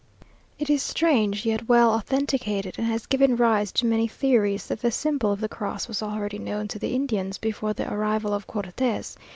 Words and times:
It 0.57 0.67
is 0.67 0.81
strange, 0.81 1.45
yet 1.45 1.69
well 1.69 1.91
authenticated, 1.93 2.73
and 2.79 2.87
has 2.87 3.05
given 3.05 3.35
rise 3.35 3.71
to 3.73 3.85
many 3.85 4.07
theories, 4.07 4.65
that 4.65 4.81
the 4.81 4.89
symbol 4.89 5.31
of 5.31 5.41
the 5.41 5.47
cross 5.47 5.87
was 5.87 6.01
already 6.01 6.39
known 6.39 6.67
to 6.69 6.79
the 6.79 6.95
Indians 6.95 7.37
before 7.37 7.73
the 7.73 7.87
arrival 7.93 8.33
of 8.33 8.47
Cortes. 8.47 9.15